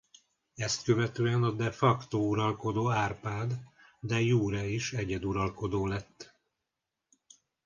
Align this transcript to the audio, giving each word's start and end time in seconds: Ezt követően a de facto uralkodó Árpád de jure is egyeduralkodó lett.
Ezt 0.55 0.83
követően 0.83 1.43
a 1.43 1.51
de 1.51 1.71
facto 1.71 2.17
uralkodó 2.17 2.91
Árpád 2.91 3.53
de 3.99 4.19
jure 4.21 4.65
is 4.67 4.93
egyeduralkodó 4.93 5.85
lett. 5.87 6.35